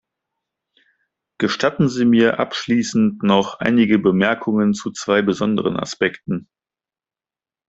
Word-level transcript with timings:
Gestatten 1.37 1.87
Sie 1.87 2.05
mir 2.05 2.39
abschließend 2.39 3.21
noch 3.21 3.59
einige 3.59 3.99
Bemerkungen 3.99 4.73
zu 4.73 4.91
zwei 4.91 5.21
besonderen 5.21 5.77
Aspekten. 5.77 6.49